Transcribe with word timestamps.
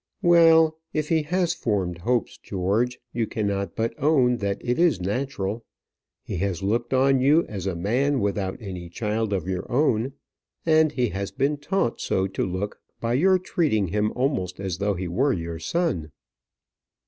"Well, 0.23 0.79
if 0.93 1.09
he 1.09 1.21
has 1.21 1.53
formed 1.53 1.99
hopes, 1.99 2.39
George, 2.39 2.97
you 3.13 3.27
cannot 3.27 3.75
but 3.75 3.93
own 3.99 4.37
that 4.37 4.57
it 4.59 4.79
is 4.79 4.99
natural. 4.99 5.63
He 6.23 6.37
has 6.37 6.63
looked 6.63 6.91
on 6.91 7.21
you 7.21 7.45
as 7.45 7.67
a 7.67 7.75
man 7.75 8.19
without 8.19 8.59
any 8.59 8.89
child 8.89 9.31
of 9.31 9.47
your 9.47 9.71
own, 9.71 10.13
and 10.65 10.91
he 10.91 11.09
has 11.09 11.29
been 11.29 11.57
taught 11.57 12.01
so 12.01 12.25
to 12.29 12.43
look 12.43 12.79
by 12.99 13.13
your 13.13 13.37
treating 13.37 13.89
him 13.89 14.11
almost 14.13 14.59
as 14.59 14.79
though 14.79 14.95
he 14.95 15.07
were 15.07 15.33
your 15.33 15.59
son." 15.59 16.11